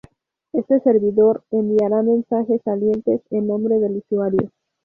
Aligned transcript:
Este 0.51 0.79
servidor 0.79 1.43
enviará 1.51 2.01
mensajes 2.01 2.59
salientes 2.65 3.21
en 3.29 3.45
nombre 3.45 3.77
del 3.77 3.97
usuario. 3.97 4.49